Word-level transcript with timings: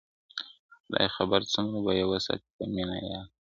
خداى 0.83 1.07
خبر 1.15 1.41
څومره 1.51 1.79
به 1.85 1.91
يې 1.99 2.05
وساتې 2.11 2.47
په 2.55 2.63
مـيـــــنه 2.71 2.95
يــــــــــاره. 3.03 3.21